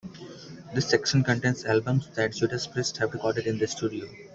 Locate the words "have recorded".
2.97-3.45